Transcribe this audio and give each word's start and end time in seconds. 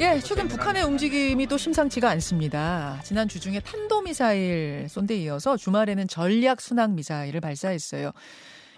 예, 0.00 0.18
최근 0.18 0.48
북한의 0.48 0.82
움직임이 0.82 1.46
또 1.46 1.56
심상치가 1.56 2.10
않습니다. 2.10 3.00
지난 3.04 3.28
주중에 3.28 3.60
탄도미사일 3.60 4.88
쏜데 4.88 5.16
이어서 5.18 5.56
주말에는 5.56 6.08
전략 6.08 6.60
순항 6.60 6.96
미사일을 6.96 7.40
발사했어요. 7.40 8.10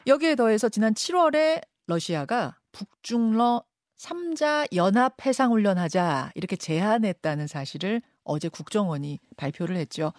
여기에 0.07 0.35
더해서 0.35 0.69
지난 0.69 0.93
7월에 0.93 1.63
러시아가 1.87 2.59
북중러 2.73 3.65
3자 3.97 4.69
연합 4.77 5.25
해상 5.25 5.53
훈련하자 5.53 6.33
이렇게 6.35 6.55
제안했다는 6.55 7.47
사실을 7.47 8.03
어제 8.23 8.51
국정원이 8.51 9.19
발표를 9.39 9.77
했죠. 9.77 10.13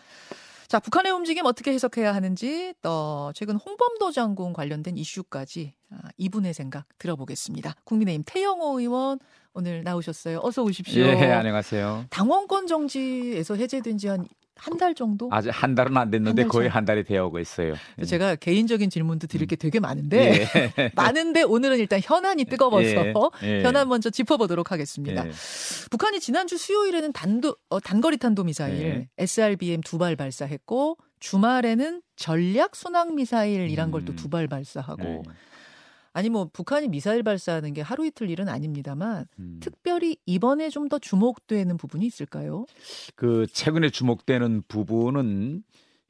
자, 0.67 0.79
북한의 0.79 1.11
움직임 1.11 1.45
어떻게 1.45 1.71
해석해야 1.73 2.15
하는지 2.15 2.73
또 2.81 3.31
최근 3.35 3.55
홍범도 3.57 4.11
장군 4.11 4.51
관련된 4.51 4.97
이슈까지 4.97 5.75
아, 5.91 6.09
이분의 6.17 6.53
생각 6.53 6.85
들어보겠습니다. 6.97 7.75
국민의힘 7.85 8.23
태영호 8.25 8.79
의원 8.79 9.19
오늘 9.53 9.83
나오셨어요. 9.83 10.39
어서 10.43 10.63
오십시오. 10.63 11.03
예, 11.03 11.31
안녕하세요. 11.31 12.05
당원권 12.09 12.67
정지에서 12.67 13.55
해제된 13.55 13.97
지 13.97 14.07
한 14.07 14.25
한 14.59 14.75
달 14.79 14.95
정도? 14.95 15.29
아직 15.31 15.51
한 15.51 15.75
달은 15.75 15.95
안 15.97 16.09
됐는데 16.09 16.41
한달 16.41 16.47
거의 16.49 16.67
전. 16.67 16.75
한 16.77 16.85
달이 16.85 17.03
되어오고 17.03 17.37
있어요. 17.39 17.75
예. 17.99 18.05
제가 18.05 18.35
개인적인 18.37 18.89
질문도 18.89 19.27
드릴 19.27 19.45
게 19.45 19.55
되게 19.55 19.79
많은데 19.79 20.47
예. 20.79 20.91
많은데 20.95 21.43
오늘은 21.43 21.77
일단 21.77 21.99
현안이 22.03 22.45
뜨거워서 22.45 23.31
예, 23.43 23.47
예. 23.59 23.61
현안 23.63 23.87
먼저 23.87 24.09
짚어보도록 24.09 24.71
하겠습니다. 24.71 25.27
예. 25.27 25.31
북한이 25.91 26.19
지난주 26.19 26.57
수요일에는 26.57 27.13
단도 27.13 27.55
어, 27.69 27.79
단거리 27.79 28.17
탄도 28.17 28.43
미사일 28.45 28.81
예. 28.81 29.07
SRBM 29.19 29.81
두 29.81 29.99
발 29.99 30.15
발사했고 30.15 30.97
주말에는 31.19 32.01
전략 32.15 32.75
순항 32.75 33.13
미사일이란 33.13 33.91
걸또 33.91 34.13
음. 34.13 34.15
두발 34.15 34.47
발사하고 34.47 35.03
예. 35.27 35.31
아니 36.17 36.29
뭐 36.29 36.49
북한이 36.51 36.87
미사일 36.87 37.21
발사하는 37.21 37.73
게 37.73 37.81
하루 37.81 38.03
이틀 38.03 38.31
일은 38.31 38.49
아닙니다만 38.49 39.27
음. 39.37 39.59
특별히 39.61 40.17
이번에 40.25 40.71
좀 40.71 40.87
더 40.87 40.97
주목되는 40.99 41.75
부분이 41.75 42.05
있을까요? 42.05 42.65
그 43.15 43.45
최근에 43.51 43.89
주목되는 43.89 44.63
부분은 44.69 45.63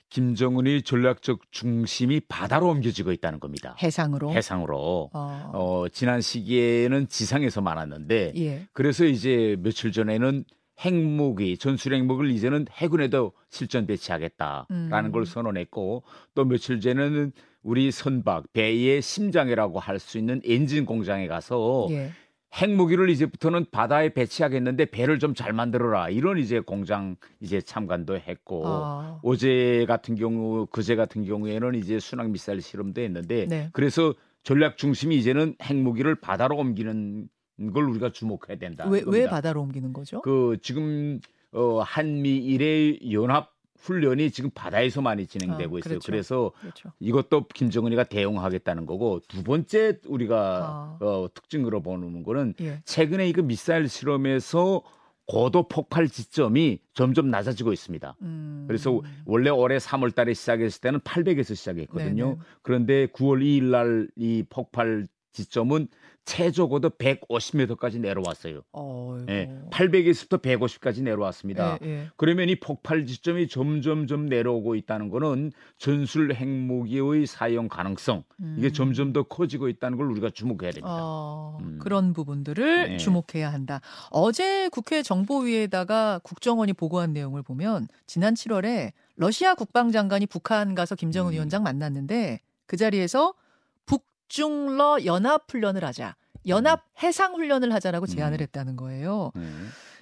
김정은이 0.09 0.83
전략적 0.83 1.52
중심이 1.52 2.19
바다로 2.19 2.69
옮겨지고 2.69 3.11
있다는 3.11 3.39
겁니다. 3.39 3.75
해상으로. 3.81 4.31
해상으로. 4.31 5.09
어, 5.11 5.52
어, 5.53 5.86
지난 5.91 6.21
시기에는 6.21 7.08
지상에서 7.09 7.61
많았는데 7.61 8.33
예. 8.38 8.67
그래서 8.71 9.03
이제 9.03 9.58
며칠 9.61 9.92
전에는 9.92 10.45
핵무기, 10.80 11.58
전술 11.58 11.95
핵무기를 11.95 12.30
이제는 12.30 12.67
해군에도 12.71 13.33
실전 13.49 13.88
배치하겠다라는 13.88 14.69
음. 14.69 15.11
걸 15.11 15.25
선언했고 15.25 16.03
또 16.36 16.45
며칠 16.45 16.80
전에는 16.80 17.31
우리 17.67 17.91
선박 17.91 18.51
배의 18.53 19.01
심장이라고 19.01 19.79
할 19.79 19.99
수 19.99 20.17
있는 20.17 20.41
엔진 20.45 20.85
공장에 20.85 21.27
가서 21.27 21.87
예. 21.91 22.11
핵무기를 22.55 23.09
이제부터는 23.09 23.65
바다에 23.71 24.13
배치하겠는데 24.13 24.85
배를 24.85 25.19
좀 25.19 25.33
잘 25.35 25.51
만들어라 25.51 26.09
이런 26.09 26.37
이제 26.37 26.59
공장 26.61 27.17
이제 27.41 27.59
참관도 27.59 28.17
했고 28.19 28.63
아. 28.65 29.19
어제 29.21 29.85
같은 29.87 30.15
경우 30.15 30.65
그제 30.71 30.95
같은 30.95 31.25
경우에는 31.25 31.75
이제 31.75 31.99
순항 31.99 32.31
미사일 32.31 32.61
실험도 32.61 33.01
했는데 33.01 33.45
네. 33.47 33.69
그래서 33.73 34.13
전략 34.43 34.77
중심이 34.77 35.17
이제는 35.17 35.55
핵무기를 35.61 36.15
바다로 36.15 36.55
옮기는 36.57 37.27
걸 37.73 37.83
우리가 37.89 38.11
주목해야 38.11 38.57
된다. 38.59 38.87
왜, 38.87 39.02
왜. 39.07 39.27
바다로 39.27 39.61
옮기는 39.63 39.91
거죠? 39.91 40.21
그 40.21 40.57
지금 40.61 41.19
어 41.52 41.81
한미일의 41.81 43.11
연합 43.11 43.56
훈련이 43.80 44.31
지금 44.31 44.50
바다에서 44.53 45.02
많이 45.02 45.25
진행되고 45.28 45.75
아, 45.75 45.80
있어요. 45.80 45.89
그렇죠. 46.00 46.06
그래서 46.11 46.52
그렇죠. 46.59 46.92
이것도 47.00 47.47
김정은이가 47.53 48.06
대응하겠다는 48.06 48.86
거고 48.86 49.22
두 49.28 49.44
번째 49.44 50.00
우리가 50.06 50.97
아. 51.00 51.06
어, 51.06 51.28
특징으로 51.33 51.81
보는 51.81 52.23
거는 52.23 52.53
예. 52.61 52.81
최근에 52.86 53.28
이거 53.30 53.42
미사일 53.42 53.88
실험에서 53.89 54.81
고도 55.25 55.67
폭발 55.67 56.08
지점이 56.08 56.80
점점 56.94 57.30
낮아지고 57.30 57.73
있습니다. 57.73 58.16
음. 58.22 58.64
그래서 58.66 59.02
원래 59.25 59.50
올해 59.50 59.78
3월 59.78 60.16
달에 60.16 60.33
시작했을 60.33 60.80
때는 60.80 61.00
800에서 61.02 61.53
시작했거든요. 61.53 62.25
네네. 62.25 62.38
그런데 62.61 63.08
9월 63.08 63.42
2일 63.43 63.64
날 63.66 64.08
이 64.16 64.43
폭발 64.49 65.05
지점은 65.33 65.87
최저고도 66.27 66.89
150m까지 66.89 68.02
내려왔어요. 68.02 68.61
어이구. 68.73 69.26
예, 69.30 69.49
800에서부터 69.71 70.42
150까지 70.42 71.02
내려왔습니다. 71.02 71.80
예, 71.82 71.88
예. 71.88 72.10
그러면 72.17 72.49
이 72.49 72.60
폭발 72.60 73.05
지점이 73.05 73.48
점점점 73.48 74.26
내려오고 74.26 74.76
있다는 74.76 75.10
거는 75.10 75.54
전술 75.77 76.33
핵무기의 76.36 77.26
사용 77.27 77.70
가능성 77.70 78.26
이게 78.58 78.67
음. 78.67 78.73
점점 78.73 79.14
더 79.14 79.23
커지고 79.23 79.70
있다는 79.70 79.98
걸 79.98 80.11
우리가 80.11 80.30
주목해야 80.30 80.71
됩니다. 80.71 80.89
어, 80.89 81.58
음. 81.61 81.80
그런 81.82 82.11
부분들을 82.11 82.89
네. 82.89 82.98
주목해야 82.98 83.52
한다. 83.52 83.80
어제 84.11 84.67
국회 84.67 85.02
정보위에다가 85.02 86.20
국정원이 86.23 86.73
보고한 86.73 87.14
내용을 87.14 87.42
보면 87.42 87.87
지난 88.05 88.33
7월에 88.33 88.92
러시아 89.16 89.55
국방장관이 89.55 90.26
북한 90.26 90.76
가서 90.76 90.95
김정은 90.95 91.32
음. 91.32 91.33
위원장 91.36 91.64
만났는데 91.64 92.42
그 92.66 92.76
자리에서 92.76 93.33
북중러 94.32 95.05
연합 95.05 95.45
훈련을 95.52 95.83
하자. 95.83 96.15
연합 96.48 96.86
해상 97.02 97.33
훈련을 97.36 97.73
하자라고 97.73 98.05
제안을 98.08 98.39
음. 98.39 98.42
했다는 98.42 98.76
거예요. 98.76 99.32
네. 99.36 99.49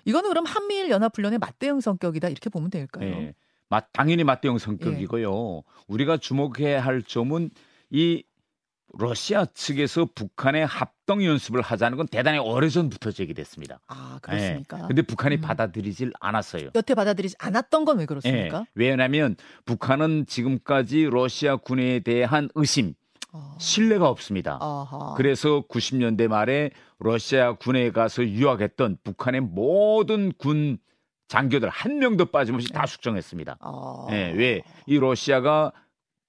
이거는 0.06 0.30
그럼 0.30 0.46
한미일 0.46 0.90
연합 0.90 1.18
훈련의 1.18 1.40
맞대응 1.40 1.80
성격이다 1.82 2.30
이렇게 2.30 2.50
보면 2.50 2.70
될까요? 2.70 3.08
예. 3.10 3.34
맞- 3.70 3.92
당연히 3.94 4.24
맞대응 4.24 4.58
성격이고요. 4.60 5.64
우리가 5.88 6.18
주목해야 6.18 6.84
할 6.84 7.02
점은 7.02 7.50
이 7.90 8.24
러시아 8.98 9.46
측에서 9.46 10.08
북한의 10.14 10.66
합동 10.68 11.26
연습을 11.26 11.62
하자는 11.62 11.98
건 11.98 12.08
대단히 12.08 12.38
오래전부터 12.38 13.12
제기됐습니다. 13.12 13.80
아 13.88 14.20
그렇습니까? 14.22 14.78
예. 14.84 14.88
근데 14.88 15.02
북한이 15.02 15.38
음. 15.38 15.42
받아들이질 15.42 16.14
않았어요. 16.20 16.70
여태 16.76 16.94
받아들이지 16.94 17.36
않았던 17.40 17.86
건 17.86 17.98
왜 17.98 18.06
그렇습니까? 18.06 18.60
예. 18.60 18.66
왜냐하면 18.76 19.36
북한은 19.66 20.28
지금까지 20.28 21.06
러시아 21.06 21.56
군에 21.58 22.00
대한 22.02 22.50
의심, 22.54 22.90
어. 22.90 22.94
신뢰가 23.58 24.10
없습니다. 24.10 24.58
아하. 24.62 25.14
그래서 25.16 25.64
90년대 25.70 26.28
말에 26.28 26.72
러시아 27.00 27.54
군에 27.54 27.92
가서 27.92 28.26
유학했던 28.26 28.98
북한의 29.04 29.42
모든 29.42 30.32
군 30.38 30.78
장교들 31.28 31.70
한 31.70 32.00
명도 32.00 32.28
빠짐없이 32.28 32.70
다 32.70 32.82
네. 32.82 32.88
숙정했습니다. 32.88 33.58
아. 33.60 34.08
예, 34.12 34.32
왜? 34.32 34.62
이 34.86 35.00
러시아가 35.00 35.72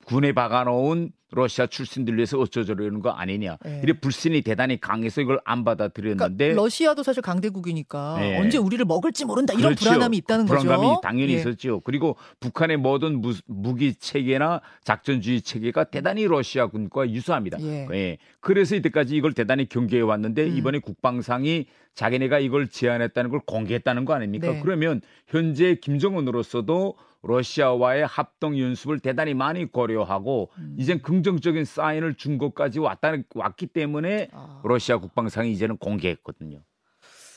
군에 0.06 0.32
박아놓은 0.32 1.10
러시아 1.36 1.66
출신들 1.66 2.16
위해서 2.16 2.38
어쩌저러는 2.38 3.00
거 3.00 3.10
아니냐. 3.10 3.58
예. 3.66 3.80
이래 3.84 3.92
불신이 3.92 4.40
대단히 4.42 4.80
강해서 4.80 5.20
이걸 5.20 5.38
안 5.44 5.64
받아들였는데 5.64 6.36
그러니까 6.36 6.62
러시아도 6.62 7.02
사실 7.02 7.22
강대국이니까 7.22 8.16
네. 8.18 8.38
언제 8.40 8.58
우리를 8.58 8.84
먹을지 8.84 9.26
모른다 9.26 9.52
이런 9.52 9.74
그렇죠. 9.74 9.84
불안함이 9.84 10.16
있다는 10.16 10.46
불안감이 10.46 10.86
거죠. 10.86 11.00
당연히 11.02 11.34
예. 11.34 11.36
있었죠. 11.36 11.80
그리고 11.80 12.16
북한의 12.40 12.78
모든 12.78 13.20
무, 13.20 13.34
무기 13.46 13.94
체계나 13.94 14.62
작전주의 14.82 15.42
체계가 15.42 15.84
대단히 15.84 16.26
러시아 16.26 16.66
군과 16.66 17.10
유사합니다. 17.10 17.60
예. 17.62 18.16
그래서 18.40 18.74
이때까지 18.74 19.14
이걸 19.14 19.32
대단히 19.32 19.68
경계해 19.68 20.02
왔는데 20.02 20.44
음. 20.44 20.56
이번에 20.56 20.78
국방상이 20.78 21.66
자기네가 21.94 22.38
이걸 22.38 22.68
제안했다는 22.68 23.30
걸 23.30 23.40
공개했다는 23.46 24.04
거 24.04 24.14
아닙니까? 24.14 24.52
네. 24.52 24.60
그러면 24.62 25.00
현재 25.26 25.74
김정은으로서도 25.74 26.96
러시아와의 27.22 28.06
합동 28.06 28.56
연습을 28.56 29.00
대단히 29.00 29.34
많이 29.34 29.64
고려하고 29.64 30.50
음. 30.58 30.76
이젠 30.78 31.02
긍정 31.02 31.25
적인 31.40 31.64
사인을 31.64 32.14
준 32.14 32.38
것까지 32.38 32.78
왔다는 32.78 33.24
왔기 33.34 33.66
때문에 33.68 34.28
아. 34.32 34.60
러시아 34.64 34.98
국방상이 34.98 35.52
이제는 35.52 35.76
공개했거든요. 35.78 36.62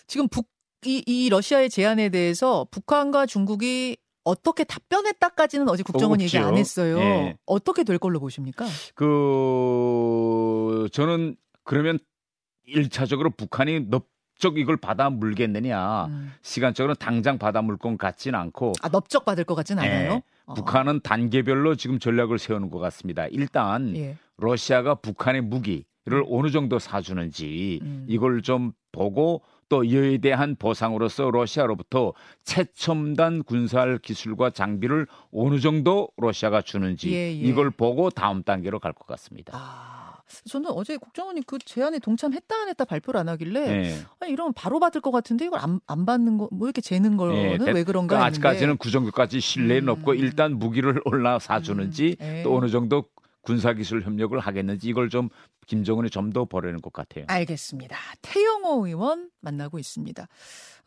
지금 0.07 0.27
북, 0.27 0.47
이, 0.85 1.03
이 1.05 1.29
러시아의 1.29 1.69
제안에 1.69 2.09
대해서 2.09 2.67
북한과 2.71 3.25
중국이 3.25 3.97
어떻게 4.23 4.63
답변했다까지는 4.63 5.67
어제 5.69 5.83
국정원 5.83 6.21
얘기 6.21 6.37
안. 6.37 6.55
했어요. 6.57 6.99
예. 6.99 7.37
어떻게 7.45 7.83
될 7.83 7.97
걸로 7.97 8.19
보십니까? 8.19 8.65
그 8.95 10.87
저는 10.91 11.35
그러면 11.63 11.99
일차적으로 12.65 13.31
북한이 13.31 13.79
넙적 14.39 14.57
이걸 14.57 14.77
받아 14.77 15.09
물겠느냐 15.09 16.05
음. 16.05 16.31
시간적으로 16.41 16.95
당장 16.95 17.37
받아 17.37 17.61
물건 17.61 17.97
같지는 17.97 18.39
않고 18.39 18.73
아 18.81 18.89
넓적 18.89 19.25
받을 19.25 19.43
것 19.43 19.55
같진 19.55 19.77
않아요. 19.79 20.11
예. 20.13 20.21
어. 20.45 20.53
북한은 20.53 21.01
단계별로 21.01 21.75
지금 21.75 21.99
전략을 21.99 22.39
세우는 22.39 22.71
것 22.71 22.79
같습니다. 22.79 23.27
일단 23.27 23.95
예. 23.95 24.17
러시아가 24.37 24.95
북한의 24.95 25.41
무기를 25.41 25.85
어느 26.29 26.49
정도 26.49 26.79
사주는지 26.79 27.79
음. 27.83 28.05
이걸 28.07 28.41
좀 28.41 28.71
보고 28.91 29.43
또 29.67 29.83
이에 29.83 30.17
대한 30.17 30.55
보상으로서 30.55 31.29
러시아로부터 31.29 32.13
최첨단 32.43 33.43
군사 33.43 33.85
기술과 34.01 34.49
장비를 34.49 35.05
어느 35.31 35.59
정도 35.59 36.09
러시아가 36.17 36.61
주는지 36.61 37.11
예, 37.11 37.27
예. 37.27 37.31
이걸 37.33 37.69
보고 37.69 38.09
다음 38.09 38.41
단계로 38.41 38.79
갈 38.79 38.93
것 38.93 39.05
같습니다. 39.05 39.51
아, 39.55 39.98
저는 40.47 40.69
어제 40.71 40.97
국정원이 40.97 41.41
그 41.45 41.57
제안에 41.59 41.99
동참했다 41.99 42.55
안 42.55 42.69
했다 42.69 42.85
발표를 42.85 43.19
안 43.19 43.29
하길래 43.29 43.67
예. 43.67 44.05
아니, 44.19 44.31
이러면 44.31 44.53
바로 44.53 44.79
받을 44.79 45.01
것 45.01 45.11
같은데 45.11 45.45
이걸 45.45 45.59
안, 45.59 45.79
안 45.87 46.05
받는 46.05 46.37
거 46.37 46.49
뭐 46.51 46.67
이렇게 46.67 46.81
재는 46.81 47.17
거는 47.17 47.35
예, 47.35 47.71
왜 47.71 47.83
그런가 47.83 48.15
그러니까 48.15 48.25
했는데 48.25 48.25
아직까지는 48.25 48.77
그 48.77 48.91
정도까지 48.91 49.39
신뢰는 49.39 49.87
음. 49.87 49.89
없고 49.89 50.13
일단 50.13 50.57
무기를 50.57 51.01
올라 51.05 51.39
사주는지 51.39 52.17
음, 52.21 52.25
예. 52.25 52.43
또 52.43 52.55
어느 52.57 52.69
정도 52.69 53.05
군사기술 53.41 54.03
협력을 54.03 54.37
하겠는지 54.37 54.87
이걸 54.89 55.09
좀 55.09 55.29
김정은이 55.67 56.09
좀더 56.09 56.45
보려는 56.45 56.81
것 56.81 56.91
같아요. 56.91 57.25
알겠습니다. 57.27 57.97
태영호 58.21 58.87
의원 58.87 59.29
만나고 59.41 59.79
있습니다. 59.79 60.27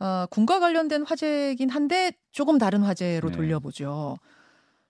어, 0.01 0.27
군과 0.31 0.61
관련된 0.61 1.05
화제이긴 1.05 1.71
한데 1.71 2.13
조금 2.33 2.59
다른 2.59 2.83
화제로 2.83 3.31
네. 3.31 3.37
돌려보죠. 3.37 4.19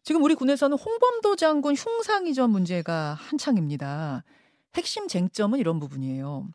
지금 0.03 0.23
우리 0.23 0.35
군에서는 0.35 0.77
홍범도 0.77 1.37
장군 1.37 1.75
흉상 1.77 2.27
이전 2.27 2.51
문제가 2.51 3.15
한창입니다. 3.21 4.25
핵심 4.75 5.09
쟁점은 5.09 5.59
이런 5.59 5.79
부분이에요. 5.79 6.49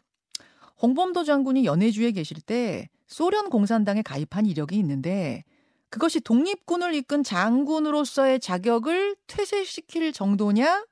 홍범도 0.81 1.23
장군이 1.23 1.65
연해주에 1.65 2.11
계실 2.11 2.41
때 2.41 2.89
소련 3.07 3.49
공산당에 3.49 4.01
가입한 4.01 4.45
이력이 4.45 4.75
있는데 4.77 5.43
그것이 5.89 6.19
독립군을 6.19 6.93
이끈 6.95 7.23
장군으로서의 7.23 8.39
자격을 8.39 9.15
퇴색시킬 9.27 10.11
정도냐? 10.11 10.85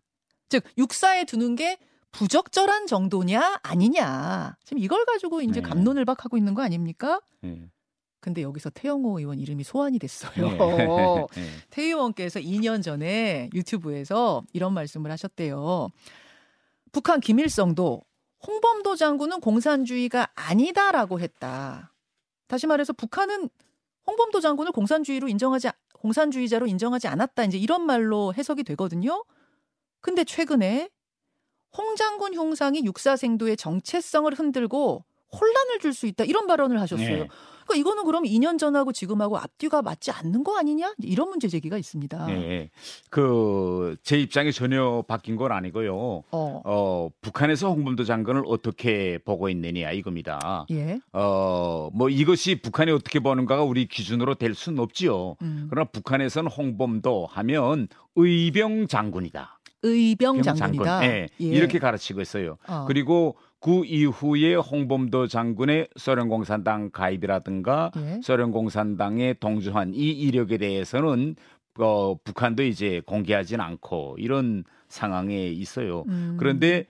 즉 0.50 0.64
육사에 0.78 1.26
두는 1.26 1.56
게 1.56 1.78
부적절한 2.12 2.88
정도냐 2.88 3.60
아니냐. 3.62 4.56
지금 4.64 4.82
이걸 4.82 5.04
가지고 5.06 5.42
이제 5.42 5.60
네. 5.60 5.62
감론을 5.62 6.06
박하고 6.06 6.38
있는 6.38 6.54
거 6.54 6.62
아닙니까? 6.62 7.20
예. 7.44 7.70
근데 8.22 8.42
여기서 8.42 8.70
태영호 8.70 9.20
의원 9.20 9.40
이름이 9.40 9.64
소환이 9.64 10.00
됐어요. 10.00 10.32
예. 11.38 11.44
태 11.70 11.84
의원께서 11.84 12.40
2년 12.40 12.82
전에 12.82 13.50
유튜브에서 13.54 14.44
이런 14.54 14.74
말씀을 14.74 15.12
하셨대요. 15.12 15.90
북한 16.96 17.20
김일성도 17.20 18.06
홍범도 18.48 18.96
장군은 18.96 19.42
공산주의가 19.42 20.30
아니다라고 20.34 21.20
했다. 21.20 21.92
다시 22.48 22.68
말해서 22.68 22.94
북한은 22.94 23.50
홍범도 24.08 24.40
장군을 24.40 24.72
공산주의로 24.72 25.28
인정하지 25.28 25.72
공산주의자로 25.96 26.68
인정하지 26.68 27.10
않았다. 27.10 27.44
이제 27.44 27.58
이런 27.58 27.86
말로 27.86 28.34
해석이 28.34 28.64
되거든요. 28.64 29.26
근데 30.00 30.24
최근에 30.24 30.90
홍 31.78 31.98
장군 31.98 32.34
흉상이 32.34 32.86
육사생도의 32.86 33.58
정체성을 33.58 34.34
흔들고 34.34 35.04
혼란을 35.34 35.80
줄 35.80 35.92
수 35.92 36.06
있다. 36.06 36.24
이런 36.24 36.48
발언을 36.48 36.80
하셨어요. 36.80 37.24
네. 37.24 37.28
그러니까 37.66 37.76
이거는 37.76 38.06
그럼 38.06 38.24
2년 38.24 38.58
전하고 38.58 38.92
지금하고 38.92 39.38
앞뒤가 39.38 39.82
맞지 39.82 40.12
않는 40.12 40.44
거 40.44 40.58
아니냐? 40.58 40.94
이런 41.00 41.30
문제 41.30 41.48
제기가 41.48 41.78
있습니다. 41.78 42.28
예. 42.32 42.70
그제 43.10 44.20
입장이 44.20 44.54
전혀 44.54 45.04
바뀐 45.08 45.36
건 45.36 45.52
아니고요. 45.52 45.96
어. 45.96 46.24
어, 46.32 47.10
북한에서 47.22 47.70
홍범도 47.72 48.04
장군을 48.04 48.44
어떻게 48.48 49.18
보고 49.18 49.50
있느냐 49.50 49.92
이겁니다. 49.92 50.66
예. 50.72 51.00
어, 51.12 51.90
뭐 51.94 52.10
이것이 52.10 52.62
북한이 52.62 52.92
어떻게 52.92 53.20
보는가가 53.20 53.64
우리 53.64 53.88
기준으로 53.88 54.36
될 54.36 54.54
수는 54.54 54.80
없지요. 54.80 55.36
음. 55.42 55.68
그러나 55.70 55.90
북한에서는 55.92 56.50
홍범도 56.52 57.28
하면 57.32 57.88
의병 58.16 58.88
장군이다. 58.88 59.60
의병 59.84 60.42
병 60.42 60.56
장군이다. 60.56 61.06
예, 61.06 61.28
이렇게 61.38 61.78
가르치고 61.80 62.22
있어요. 62.22 62.58
어. 62.68 62.86
그리고 62.88 63.36
그 63.66 63.84
이후에 63.84 64.54
홍범도 64.54 65.26
장군의 65.26 65.88
소련 65.96 66.30
공산당 66.30 66.92
가입이라든가 66.92 67.92
예. 67.98 68.20
소련 68.22 68.52
공산당에 68.52 69.34
동조한 69.34 69.96
이 69.96 70.12
이력에 70.12 70.60
대해서는 70.60 71.36
어, 71.80 72.16
북한도 72.24 72.62
이제 72.62 73.02
공개하지는 73.08 73.66
않고 73.66 74.18
이런 74.20 74.66
상황에 74.88 75.48
있어요. 75.48 76.04
음. 76.10 76.38
그런데 76.40 76.86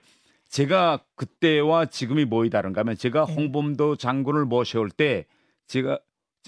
제가 0.50 1.02
그때와 1.14 1.86
지금이 1.86 2.26
뭐이 2.26 2.50
다른가 2.50 2.82
하면 2.82 2.94
제가 2.94 3.24
네. 3.24 3.34
홍범도 3.34 3.96
장군을 3.96 4.44
모셔올 4.44 4.90
때 4.90 5.24
제가 5.66 5.98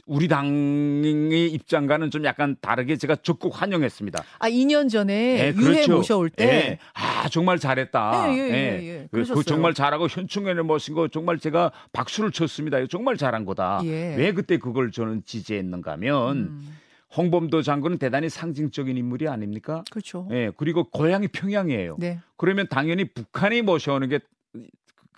우리 0.07 0.29
당의 0.29 1.49
입장과는 1.53 2.11
좀 2.11 2.25
약간 2.25 2.57
다르게 2.61 2.97
제가 2.97 3.17
적극 3.17 3.61
환영했습니다. 3.61 4.23
아 4.39 4.49
2년 4.51 4.89
전에 4.91 5.13
예, 5.41 5.47
유해 5.57 5.73
그렇죠. 5.85 5.97
모셔올 5.97 6.31
때 6.31 6.45
예. 6.45 6.79
아 6.95 7.29
정말 7.29 7.59
잘했다. 7.59 8.27
예, 8.29 8.39
예, 8.39 8.43
예, 8.53 8.87
예. 8.87 8.99
그- 9.05 9.09
그러셨어요. 9.13 9.37
그 9.39 9.45
정말 9.45 9.75
잘하고 9.75 10.07
현충원에 10.09 10.63
모신 10.63 10.95
거 10.95 11.09
정말 11.09 11.39
제가 11.39 11.73
박수를 11.93 12.31
쳤습니다. 12.33 12.79
정말 12.87 13.17
잘한 13.17 13.45
거다. 13.45 13.81
예. 13.85 14.15
왜 14.17 14.33
그때 14.33 14.59
그걸 14.59 14.91
저는 14.91 15.23
지지했는가 15.25 15.93
하면 15.93 16.37
음, 16.37 16.77
홍범도 17.17 17.63
장군은 17.63 17.99
대단히 17.99 18.29
상징적인 18.29 18.97
인물이 18.97 19.29
아닙니까? 19.29 19.83
그렇죠. 19.91 20.29
예. 20.31 20.51
그리고 20.57 20.85
고향이 20.85 21.29
평양이에요. 21.29 21.97
네. 21.99 22.19
그러면 22.37 22.67
당연히 22.69 23.05
북한이 23.05 23.63
모셔오는 23.63 24.09
게 24.09 24.21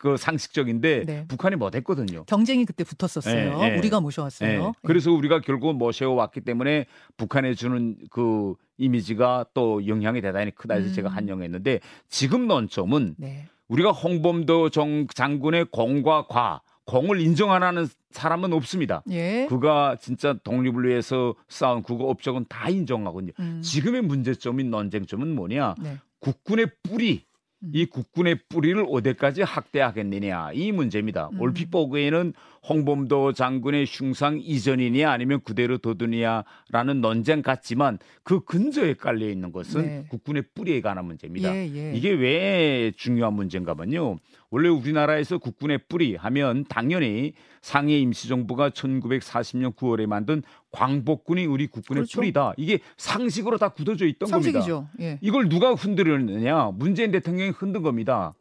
그 0.01 0.17
상식적인데 0.17 1.05
네. 1.05 1.27
북한이 1.29 1.57
못했거든요. 1.57 2.25
경쟁이 2.25 2.65
그때 2.65 2.85
붙었었어요. 2.85 3.59
예, 3.61 3.75
예. 3.75 3.79
우리가 3.79 4.01
모셔왔어요. 4.01 4.49
예. 4.49 4.73
그래서 4.83 5.13
우리가 5.13 5.41
결국 5.41 5.77
모셔 5.77 6.11
왔기 6.11 6.41
때문에 6.41 6.87
북한에 7.19 7.53
주는 7.53 7.97
그 8.09 8.55
이미지가 8.79 9.47
또 9.53 9.87
영향이 9.87 10.23
대단히 10.23 10.53
크다 10.53 10.77
해서 10.77 10.89
음. 10.89 10.93
제가 10.95 11.11
환영했는데 11.11 11.81
지금 12.09 12.49
논점은 12.49 13.15
네. 13.19 13.45
우리가 13.69 13.93
홍범도 13.93 14.71
정 14.71 15.07
장군의 15.07 15.67
공과 15.71 16.27
과 16.27 16.63
공을 16.87 17.21
인정 17.21 17.53
안 17.53 17.63
하는 17.63 17.87
사람은 18.11 18.55
없습니다. 18.55 19.03
예. 19.11 19.47
그가 19.51 19.97
진짜 20.01 20.33
독립을 20.43 20.89
위해서 20.89 21.35
싸운 21.51 21.83
그거 21.83 22.05
업적은 22.05 22.47
다 22.49 22.71
인정하거든요. 22.71 23.33
음, 23.39 23.61
지금의 23.63 24.01
문제점인 24.01 24.71
논쟁점은 24.71 25.35
뭐냐? 25.35 25.75
네. 25.79 25.99
국군의 26.21 26.69
뿌리 26.83 27.23
음. 27.23 27.30
이 27.73 27.87
국군의 27.87 28.41
뿌리를 28.49 28.83
어디까지 28.89 29.43
확대하겠느냐 29.43 30.53
이 30.53 30.73
문제입니다. 30.73 31.29
음. 31.33 31.41
얼핏 31.41 31.71
보기에는 31.71 32.33
홍범도 32.69 33.33
장군의 33.33 33.87
흉상 33.89 34.39
이전이냐 34.39 35.11
아니면 35.11 35.41
그대로 35.43 35.79
둬두느냐라는 35.79 37.01
논쟁 37.01 37.43
같지만 37.43 37.99
그 38.23 38.45
근저에 38.45 38.95
깔려 38.95 39.29
있는 39.29 39.51
것은 39.51 39.83
네. 39.83 40.05
국군의 40.11 40.45
뿌리에 40.55 40.81
관한 40.81 41.07
문제입니다. 41.07 41.55
예, 41.55 41.71
예. 41.75 41.93
이게 41.95 42.11
왜 42.11 42.93
중요한 42.97 43.33
문제인가면요. 43.35 44.19
원래 44.51 44.69
우리나라에서 44.69 45.39
국군의 45.39 45.81
뿌리 45.89 46.17
하면 46.17 46.65
당연히 46.69 47.33
상해 47.63 47.99
임시정부가 47.99 48.71
1940년 48.71 49.75
9월에 49.75 50.07
만든 50.07 50.43
광복군이 50.73 51.47
우리 51.47 51.67
국군의 51.67 52.01
그렇죠. 52.03 52.21
뿌리다. 52.21 52.55
이게 52.57 52.81
상식으로 52.97 53.59
다 53.59 53.69
굳어져 53.69 54.07
있던 54.07 54.31
겁니다. 54.31 54.61
상식이죠. 54.61 54.89
예. 55.01 55.19
이걸 55.23 55.49
누가 55.49 55.75
흔들었느냐? 55.75 56.73
문재인 56.75 57.11
대통령이 57.11 57.51
흔든 57.51 57.83
겁니다. 57.83 58.33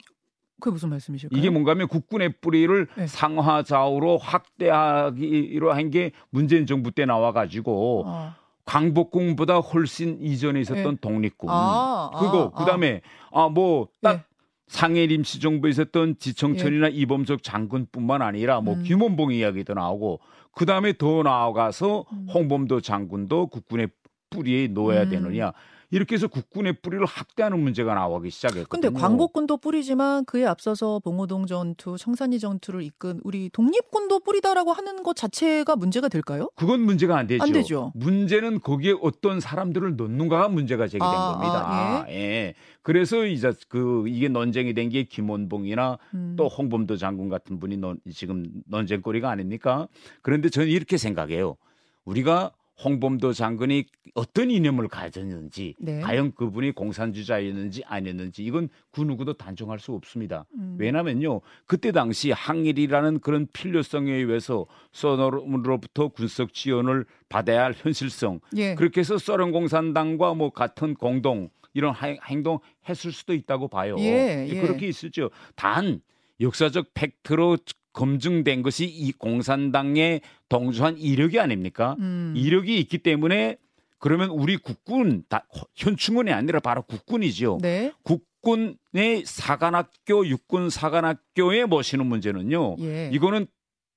그게 0.59 0.71
무슨 0.73 0.89
말씀이실까요? 0.89 1.37
이게 1.39 1.49
뭔가 1.49 1.71
하면 1.71 1.87
국군의 1.87 2.33
뿌리를 2.41 2.87
네. 2.95 3.07
상하 3.07 3.63
좌우로 3.63 4.17
확대하기로 4.17 5.73
한 5.73 5.89
게 5.89 6.11
문재인 6.29 6.65
정부 6.67 6.91
때 6.91 7.05
나와가지고 7.05 8.03
아, 8.05 8.35
광복군보다 8.65 9.57
훨씬 9.57 10.19
이전에 10.21 10.61
있었던 10.61 10.83
네. 10.83 10.97
독립군. 11.01 11.49
아, 11.49 12.11
아, 12.13 12.19
그거 12.19 12.51
아. 12.53 12.59
그다음에 12.59 13.01
아뭐딱 13.31 14.15
예. 14.15 14.23
상해 14.67 15.05
임시 15.05 15.39
정부에 15.39 15.71
있었던 15.71 16.17
지청천이나 16.19 16.89
이범석 16.89 17.41
장군뿐만 17.41 18.21
아니라 18.21 18.61
뭐 18.61 18.75
음. 18.75 18.83
김원봉 18.83 19.31
이야기도 19.33 19.73
나오고 19.73 20.19
그다음에 20.53 20.93
더 20.93 21.23
나아가서 21.23 22.05
음. 22.11 22.27
홍범도 22.31 22.81
장군도 22.81 23.47
국군의 23.47 23.87
뿌리에 24.29 24.67
놓아야 24.67 25.03
음. 25.03 25.09
되느냐 25.09 25.53
이렇게 25.91 26.15
해서 26.15 26.27
국군의 26.27 26.73
뿌리를 26.81 27.03
확대하는 27.05 27.59
문제가 27.59 27.95
나오기 27.95 28.29
시작했거든요. 28.29 28.67
근데 28.69 28.89
광복군도 28.99 29.57
뿌리지만 29.57 30.23
그에 30.25 30.45
앞서서 30.45 30.99
봉오동 30.99 31.47
전투, 31.47 31.97
청산리 31.97 32.39
전투를 32.39 32.83
이끈 32.83 33.19
우리 33.23 33.49
독립군도 33.49 34.19
뿌리다라고 34.19 34.71
하는 34.71 35.01
것 35.01 35.15
자체가 35.15 35.75
문제가 35.75 36.07
될까요? 36.07 36.49
그건 36.55 36.81
문제가 36.81 37.17
안 37.17 37.25
되죠. 37.25 37.43
안 37.43 37.51
되죠. 37.51 37.91
문제는 37.95 38.59
거기에 38.59 38.95
어떤 39.01 39.39
사람들을 39.39 39.95
넣는가가 39.95 40.49
문제가 40.49 40.87
제기된 40.87 41.07
아, 41.07 41.31
겁니다. 41.31 41.65
아, 41.67 42.05
예. 42.09 42.53
그래서 42.83 43.25
이제 43.25 43.51
그 43.67 44.05
이게 44.07 44.27
논쟁이 44.27 44.73
된 44.73 44.89
게 44.89 45.03
김원봉이나 45.03 45.99
음. 46.15 46.33
또 46.35 46.47
홍범도 46.47 46.97
장군 46.97 47.29
같은 47.29 47.59
분이 47.59 47.77
논- 47.77 47.99
지금 48.11 48.45
논쟁거리가 48.67 49.29
아닙니까? 49.29 49.87
그런데 50.23 50.49
저는 50.49 50.67
이렇게 50.67 50.97
생각해요. 50.97 51.57
우리가 52.05 52.51
홍범도 52.83 53.33
장군이 53.33 53.85
어떤 54.15 54.49
이념을 54.49 54.87
가졌는지, 54.87 55.75
네. 55.79 55.99
과연 55.99 56.33
그분이 56.33 56.71
공산주의자였는지 56.71 57.83
아니었는지 57.85 58.43
이건 58.43 58.69
그 58.91 59.01
누구도 59.01 59.33
단정할 59.33 59.79
수 59.79 59.91
없습니다. 59.93 60.45
음. 60.55 60.77
왜냐면요, 60.79 61.41
그때 61.65 61.91
당시 61.91 62.31
항일이라는 62.31 63.19
그런 63.19 63.47
필요성에 63.51 64.11
의해서 64.11 64.65
소련으로부터 64.93 66.09
군석 66.09 66.53
지원을 66.53 67.05
받아야 67.27 67.63
할 67.65 67.73
현실성, 67.75 68.39
예. 68.55 68.75
그렇게 68.75 69.01
해서 69.01 69.17
소련 69.17 69.51
공산당과 69.51 70.33
뭐 70.33 70.49
같은 70.51 70.93
공동 70.95 71.49
이런 71.73 71.93
하- 71.93 72.15
행동 72.27 72.59
했을 72.87 73.11
수도 73.11 73.33
있다고 73.33 73.67
봐요. 73.67 73.95
예, 73.99 74.47
예. 74.49 74.61
그렇게 74.61 74.87
있었죠. 74.87 75.29
단 75.55 76.01
역사적 76.41 76.93
팩트로 76.93 77.57
검증된 77.93 78.61
것이 78.61 78.85
이 78.85 79.11
공산당에 79.11 80.21
동조한 80.47 80.97
이력이 80.97 81.39
아닙니까? 81.39 81.95
음. 81.99 82.33
이력이 82.35 82.79
있기 82.79 82.99
때문에 82.99 83.57
그러면 83.99 84.29
우리 84.29 84.57
국군 84.57 85.23
다 85.27 85.45
현충원이 85.75 86.31
아니라 86.31 86.59
바로 86.59 86.81
국군이지요. 86.83 87.57
네. 87.61 87.91
국군의 88.03 89.23
사관학교, 89.25 90.25
육군 90.25 90.69
사관학교에 90.69 91.65
모시는 91.65 92.05
문제는요. 92.05 92.77
예. 92.79 93.09
이거는 93.11 93.47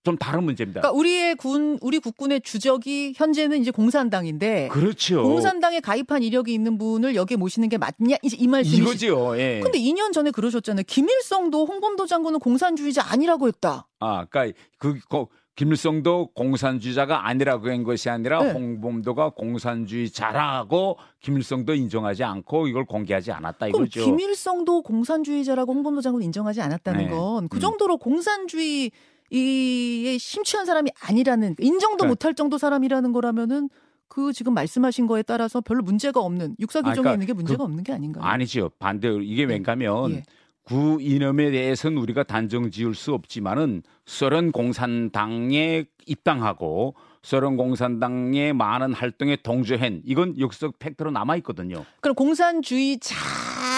좀 0.05 0.17
다른 0.17 0.43
문제입니다. 0.45 0.81
그러니까 0.81 0.99
우리의 0.99 1.37
군 1.37 1.79
우리 1.81 2.01
국군의 2.01 2.41
주적이 2.41 3.15
현재는 3.17 3.61
이제 3.61 3.71
공산당인데 3.71 4.69
그렇죠. 4.69 5.23
공산당에 5.23 5.81
가입한 5.81 6.23
이력이 6.25 6.53
있는 6.53 6.77
분을 6.77 7.15
여기에 7.15 7.37
모시는 7.37 7.69
게 7.69 7.79
맞냐 7.79 8.17
이제 8.23 8.37
이 8.39 8.49
말씀이시. 8.49 8.83
이거죠. 8.83 9.39
예. 9.39 9.61
근데 9.63 9.79
2년 9.79 10.13
전에 10.13 10.33
그러셨잖아요. 10.33 10.85
김일성도 10.87 11.67
홍범도 11.67 12.07
장군은 12.07 12.41
공산주의자 12.41 13.13
아니라고 13.13 13.47
했다. 13.47 13.87
아, 14.01 14.25
그러니까 14.29 14.59
그, 14.79 14.99
그 15.09 15.27
김일성도 15.55 16.31
공산주의자가 16.35 17.29
아니라고 17.29 17.69
한 17.69 17.85
것이 17.85 18.09
아니라 18.09 18.43
네. 18.43 18.53
홍범도가 18.53 19.31
공산주의자라고 19.31 20.97
김일성도 21.21 21.75
인정하지 21.75 22.25
않고 22.25 22.69
이걸 22.69 22.87
공개하지 22.87 23.33
않았다 23.33 23.69
이거죠. 23.69 24.05
김일성도 24.05 24.83
공산주의자라고 24.83 25.75
홍범도 25.75 26.01
장군 26.01 26.23
인정하지 26.23 26.63
않았다는 26.63 27.05
네. 27.05 27.11
건그 27.11 27.59
음. 27.59 27.61
정도로 27.61 27.99
공산주의 27.99 28.91
이에 29.33 30.19
심취한 30.19 30.67
사람이 30.67 30.91
아니라는 31.01 31.57
인정도 31.59 32.05
네. 32.05 32.09
못할 32.09 32.35
정도 32.35 32.59
사람이라는 32.59 33.13
거라면은 33.13 33.71
그 34.09 34.33
지금 34.35 34.53
말씀하신 34.53 35.07
거에 35.07 35.23
따라서 35.23 35.63
별로 35.63 35.83
문제가 35.83 36.21
없는 36.21 36.55
육사 36.61 36.81
아, 36.81 36.83
규정에 36.83 36.97
그러니까 37.03 37.13
있는 37.15 37.27
게 37.27 37.33
문제가 37.33 37.59
그- 37.59 37.65
없는 37.65 37.83
게 37.83 37.93
아닌가요? 37.95 38.23
아니죠. 38.25 38.71
반대로 38.79 39.23
이게 39.23 39.45
왠가면 39.45 40.11
예. 40.13 40.23
구 40.65 40.99
이념에 41.01 41.51
대해서는 41.51 41.97
우리가 41.99 42.23
단정 42.25 42.71
지을 42.71 42.95
수 42.95 43.15
없지만은 43.15 43.83
소련 44.05 44.53
공산당에 44.53 45.87
입당하고 46.07 46.95
소련 47.23 47.57
공산당의 47.57 48.53
많은 48.53 48.93
활동에 48.93 49.37
동조한 49.37 50.03
이건 50.05 50.39
역사적 50.39 50.79
팩트로 50.79 51.11
남아 51.11 51.37
있거든요. 51.37 51.85
그럼 52.01 52.15
공산주의 52.15 52.99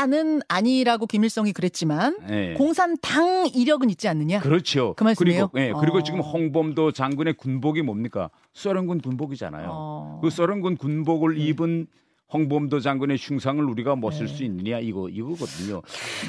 자는 0.05 0.43
아니라고 0.49 1.07
김일성이 1.07 1.53
그랬지만 1.53 2.19
예. 2.29 2.55
공산당 2.55 3.49
이력은 3.55 3.89
있지 3.91 4.07
않느냐? 4.09 4.41
그렇죠. 4.41 4.95
그 4.97 5.05
말씀이에요? 5.05 5.49
그리고, 5.49 5.67
예, 5.67 5.73
그리고 5.81 5.99
어. 5.99 6.03
지금 6.03 6.21
홍범도 6.21 6.93
장군의 6.93 7.35
군복이 7.35 7.83
뭡니까? 7.83 8.29
소련군 8.53 9.01
군복이잖아요. 9.01 9.69
어. 9.71 10.21
그 10.23 10.29
소련군 10.31 10.77
군복을 10.77 11.37
네. 11.37 11.45
입은 11.47 11.87
홍범도 12.35 12.81
장군의 12.81 13.17
흉상을 13.21 13.65
우리가 13.65 13.95
모실 13.95 14.27
네. 14.27 14.35
수 14.35 14.43
있느냐 14.43 14.81
이거 14.81 15.09
이거거든요. 15.09 15.81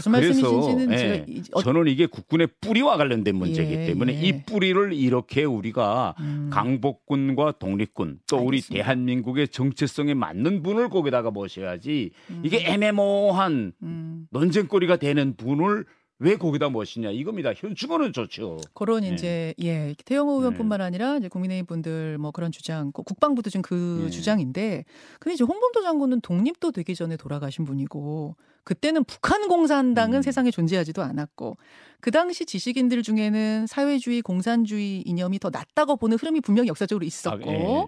그래서 0.03 1.25
예, 1.27 1.41
어, 1.51 1.63
저는 1.63 1.87
이게 1.87 2.05
국군의 2.05 2.47
뿌리와 2.61 2.95
관련된 2.95 3.35
문제이기 3.35 3.73
예, 3.73 3.85
때문에 3.87 4.13
예. 4.13 4.27
이 4.27 4.43
뿌리를 4.43 4.93
이렇게 4.93 5.43
우리가 5.43 6.13
음. 6.19 6.49
강복군과 6.53 7.53
독립군 7.53 8.19
또 8.29 8.37
우리 8.37 8.57
알겠습니다. 8.57 8.83
대한민국의 8.83 9.47
정체성에 9.47 10.13
맞는 10.13 10.61
분을 10.61 10.89
거기다가 10.89 11.31
모셔야지 11.31 12.11
음. 12.29 12.41
이게 12.45 12.59
애매모호한 12.67 13.73
음. 13.81 14.27
논쟁거리가 14.29 14.97
되는 14.97 15.35
분을 15.35 15.85
왜 16.19 16.37
거기다 16.37 16.69
모시냐 16.69 17.11
이겁니다. 17.11 17.53
현충원은 17.53 18.13
좋죠. 18.13 18.57
그런 18.73 19.01
네. 19.01 19.09
이제 19.09 19.53
예 19.61 19.93
태영호 20.05 20.39
의원뿐만 20.39 20.79
아니라 20.79 21.17
이제 21.17 21.27
국민의힘 21.27 21.65
분들 21.65 22.17
뭐 22.17 22.31
그런 22.31 22.51
주장, 22.51 22.91
그 22.93 23.03
국방부도 23.03 23.49
지금 23.49 23.61
그 23.61 24.03
네. 24.05 24.09
주장인데, 24.09 24.85
근데 25.19 25.33
이제 25.33 25.43
홍범도 25.43 25.81
장군은 25.81 26.21
독립도 26.21 26.71
되기 26.71 26.95
전에 26.95 27.17
돌아가신 27.17 27.65
분이고 27.65 28.35
그때는 28.63 29.03
북한 29.03 29.47
공산당은 29.47 30.19
음. 30.19 30.21
세상에 30.21 30.51
존재하지도 30.51 31.03
않았고 31.03 31.57
그 31.99 32.11
당시 32.11 32.45
지식인들 32.45 33.03
중에는 33.03 33.67
사회주의, 33.67 34.21
공산주의 34.21 35.01
이념이 35.01 35.39
더 35.39 35.49
낫다고 35.49 35.97
보는 35.97 36.17
흐름이 36.17 36.41
분명히 36.41 36.67
역사적으로 36.69 37.05
있었고 37.05 37.49
아, 37.49 37.53
예. 37.53 37.87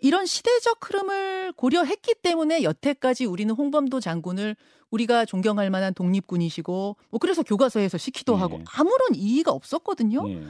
이런 0.00 0.26
시대적 0.26 0.78
흐름을 0.80 1.52
고려했기 1.56 2.16
때문에 2.22 2.62
여태까지 2.62 3.24
우리는 3.24 3.52
홍범도 3.54 4.00
장군을 4.00 4.56
우리가 4.92 5.24
존경할 5.24 5.70
만한 5.70 5.92
독립군이시고 5.94 6.96
뭐 7.10 7.18
그래서 7.18 7.42
교과서에서 7.42 7.98
시키도 7.98 8.34
예. 8.34 8.38
하고 8.38 8.60
아무런 8.72 9.14
이의가 9.14 9.50
없었거든요. 9.50 10.28
예. 10.30 10.46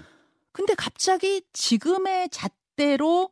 근데 0.52 0.74
갑자기 0.74 1.42
지금의 1.52 2.28
잣대로 2.30 3.30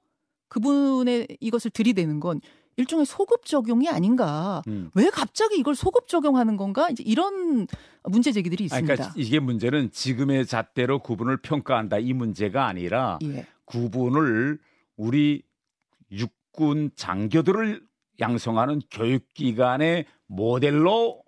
그분의 0.49 1.37
이것을 1.40 1.71
들이대는 1.71 2.19
건 2.21 2.40
일종의 2.76 3.05
소급 3.05 3.45
적용이 3.45 3.88
아닌가. 3.88 4.62
음. 4.69 4.90
왜 4.95 5.11
갑자기 5.11 5.59
이걸 5.59 5.75
소급 5.75 6.09
적용하는 6.09 6.57
건가? 6.57 6.88
이제 6.88 7.02
이런 7.07 7.67
문제 8.05 8.33
제기들이 8.33 8.64
아니, 8.64 8.67
있습니다. 8.67 8.95
그러니까 8.95 9.14
이게 9.17 9.38
문제는 9.38 9.90
지금의 9.90 10.47
잣대로 10.47 11.00
구분을 11.00 11.37
평가한다 11.43 11.99
이 11.99 12.14
문제가 12.14 12.67
아니라 12.67 13.19
예. 13.25 13.47
구분을 13.67 14.59
우리 14.97 15.43
육군 16.11 16.93
장교들을 16.95 17.90
양성하는 18.21 18.81
교육기관의 18.91 20.05
모델로 20.27 21.23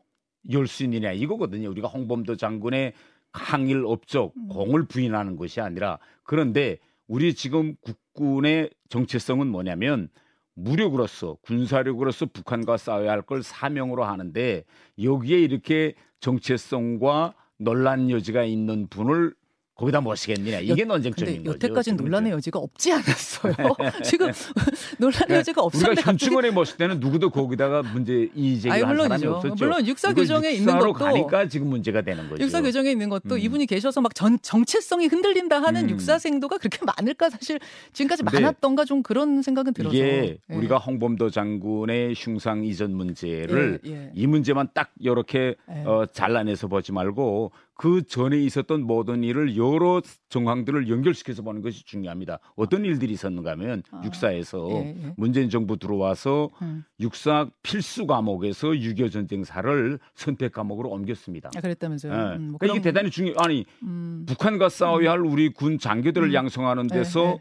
열 0.52 0.66
수 0.66 0.84
있느냐 0.84 1.12
이거거든요. 1.12 1.70
우리가 1.70 1.88
홍범도 1.88 2.36
장군의 2.36 2.92
항일 3.32 3.84
업적 3.86 4.32
음. 4.36 4.48
공을 4.48 4.86
부인하는 4.86 5.36
것이 5.36 5.60
아니라 5.60 5.98
그런데 6.24 6.78
우리 7.06 7.34
지금 7.34 7.76
국군의 7.82 8.70
정체성은 8.88 9.46
뭐냐면 9.46 10.08
무력으로서 10.54 11.36
군사력으로서 11.42 12.26
북한과 12.26 12.76
싸워야 12.76 13.10
할 13.10 13.22
걸 13.22 13.42
사명으로 13.42 14.04
하는데 14.04 14.64
여기에 15.02 15.38
이렇게 15.38 15.94
정체성과 16.20 17.34
논란 17.58 18.10
여지가 18.10 18.44
있는 18.44 18.88
분을 18.88 19.34
거기다 19.74 20.00
모시겠느냐 20.02 20.58
이게 20.60 20.84
논쟁점인 20.84 21.44
거죠. 21.44 21.50
여태까지는 21.54 21.96
지금 21.96 22.04
논란의 22.04 22.32
여지가 22.32 22.58
없지 22.58 22.92
않았어요. 22.92 23.54
지금 24.04 24.30
논란의 24.98 25.38
여지가 25.38 25.62
우리가 25.62 25.62
없었는데 25.62 25.94
갑자기 26.02 26.08
현충원에 26.10 26.50
모실 26.50 26.76
때는 26.76 27.00
누구도 27.00 27.30
거기다가 27.30 27.82
문제 27.82 28.28
이의 28.34 28.56
제기를 28.60 28.72
아이, 28.72 28.82
한 28.82 28.96
사람이. 28.96 29.26
없었죠. 29.26 29.54
물론 29.58 29.86
육사 29.86 30.12
규정에 30.12 30.50
있는 30.50 30.74
것도- 30.74 30.92
가니까 30.92 31.48
지금 31.48 31.68
문제가 31.68 32.02
되는 32.02 32.28
거죠. 32.28 32.42
육사 32.44 32.60
규정에 32.60 32.90
있는 32.90 33.08
것도 33.08 33.34
음. 33.34 33.38
이분이 33.38 33.66
계셔서 33.66 34.02
막 34.02 34.14
전, 34.14 34.38
정체성이 34.42 35.06
흔들린다 35.06 35.62
하는 35.62 35.84
음. 35.84 35.90
육사생도가 35.90 36.58
그렇게 36.58 36.78
많을까 36.84 37.30
사실 37.30 37.58
지금까지 37.94 38.24
많았던가 38.24 38.84
좀 38.84 39.02
그런 39.02 39.40
생각은 39.42 39.72
들어서 39.72 39.96
이게 39.96 40.38
예. 40.50 40.54
우리가 40.54 40.76
홍범도 40.76 41.30
장군의 41.30 42.14
흉상 42.16 42.62
이전 42.64 42.94
문제를 42.94 43.80
예, 43.86 43.90
예. 43.90 44.10
이 44.14 44.26
문제만 44.26 44.68
딱 44.74 44.90
이렇게 45.00 45.54
예. 45.70 45.84
어, 45.86 46.06
잘라내서 46.12 46.68
보지 46.68 46.92
말고 46.92 47.52
그 47.74 48.02
전에 48.02 48.38
있었던 48.38 48.82
모든 48.82 49.24
일을 49.24 49.56
여러 49.56 50.02
정황들을 50.28 50.88
연결시켜서 50.88 51.42
보는 51.42 51.62
것이 51.62 51.84
중요합니다. 51.84 52.38
어떤 52.54 52.84
일들이 52.84 53.12
있었는가 53.12 53.52
하면 53.52 53.82
아, 53.90 54.02
육사에서 54.04 54.68
예, 54.70 54.96
예. 55.04 55.14
문재인 55.16 55.50
정부 55.50 55.78
들어와서 55.78 56.50
음. 56.60 56.84
육사 57.00 57.48
필수 57.62 58.06
과목에서 58.06 58.68
6.25 58.68 59.10
전쟁사를 59.10 59.98
선택 60.14 60.52
과목으로 60.52 60.90
옮겼습니다. 60.90 61.50
아, 61.56 61.60
그랬다면서요. 61.60 62.12
예. 62.12 62.36
음, 62.36 62.48
뭐 62.50 62.58
그러니까 62.58 62.76
이게 62.76 62.82
대단히 62.82 63.10
중요. 63.10 63.32
아니 63.38 63.64
음, 63.82 64.24
북한과 64.26 64.68
싸워야 64.68 65.12
할 65.12 65.20
우리 65.20 65.48
군 65.48 65.78
장교들을 65.78 66.28
음. 66.28 66.34
양성하는 66.34 66.86
네, 66.88 66.98
데서 66.98 67.38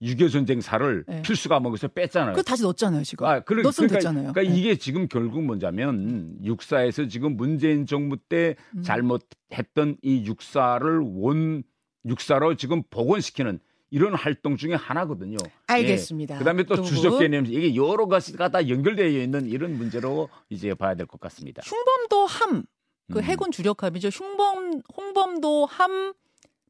네. 0.00 0.14
6.25 0.14 0.32
전쟁사를 0.32 1.04
네. 1.06 1.22
필수 1.22 1.48
과목에서 1.48 1.88
뺐잖아요. 1.88 2.32
그거 2.32 2.42
다시 2.42 2.62
넣었잖아요 2.62 3.04
지금. 3.04 3.26
아, 3.26 3.40
그러, 3.40 3.62
넣었으면 3.62 3.88
그러니까, 3.88 3.98
됐잖아요. 4.10 4.32
그러니까 4.32 4.52
네. 4.54 4.58
이게 4.58 4.76
지금 4.76 5.08
결국 5.08 5.42
뭐냐면 5.44 6.38
육사에서 6.42 7.06
지금 7.08 7.36
문재인 7.36 7.86
정부 7.86 8.16
때 8.16 8.56
음. 8.74 8.82
잘못했던 8.82 9.96
이 10.02 10.24
육사를 10.26 10.98
원 11.16 11.62
육사로 12.06 12.56
지금 12.56 12.82
복원시키는 12.88 13.60
이런 13.90 14.14
활동 14.14 14.56
중에 14.56 14.74
하나거든요. 14.74 15.36
알겠습니다. 15.66 16.36
예. 16.36 16.38
그다음에 16.38 16.62
또두 16.62 16.84
주적 16.84 17.10
분. 17.12 17.18
개념 17.20 17.44
이게 17.46 17.74
여러 17.74 18.06
가지가 18.06 18.48
다 18.48 18.68
연결되어 18.68 19.06
있는 19.08 19.46
이런 19.46 19.76
문제로 19.76 20.28
이제 20.48 20.72
봐야 20.74 20.94
될 20.94 21.06
것 21.06 21.20
같습니다. 21.20 21.60
흉범도 21.64 22.24
함, 22.26 22.62
그 23.12 23.18
음. 23.18 23.24
해군 23.24 23.50
주력함이죠. 23.50 24.08
흉범 24.08 24.80
홍범도 24.96 25.66
함 25.66 26.14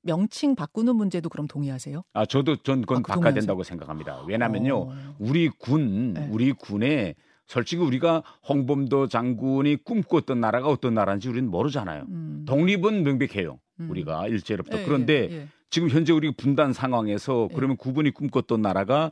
명칭 0.03 0.55
바꾸는 0.55 0.97
문제도 0.97 1.29
그럼 1.29 1.47
동의하세요? 1.47 2.03
아 2.15 2.27
저도 2.27 2.57
전 2.57 2.83
그건 2.83 2.99
아, 2.99 3.01
그 3.01 3.09
바꿔야 3.09 3.15
동의하세요? 3.17 3.41
된다고 3.41 3.63
생각합니다. 3.63 4.25
왜냐면요. 4.27 4.77
어. 4.77 5.17
우리 5.19 5.49
군, 5.49 6.15
네. 6.15 6.29
우리 6.31 6.53
군에 6.53 7.15
솔직히 7.47 7.83
우리가 7.83 8.23
홍범도 8.49 9.09
장군이 9.09 9.77
꿈꿨던 9.85 10.41
나라가 10.41 10.69
어떤 10.69 10.95
나라인지 10.95 11.29
우리는 11.29 11.51
모르잖아요. 11.51 12.05
음. 12.09 12.45
독립은 12.47 13.03
명백해요. 13.03 13.59
음. 13.81 13.91
우리가 13.91 14.29
일제로부터. 14.29 14.79
예, 14.79 14.85
그런데 14.85 15.29
예, 15.31 15.35
예. 15.35 15.49
지금 15.69 15.89
현재 15.89 16.13
우리 16.13 16.31
분단 16.35 16.73
상황에서 16.73 17.49
예. 17.51 17.55
그러면 17.55 17.77
구분이 17.77 18.13
꿈꿨던 18.13 18.63
나라가 18.63 19.11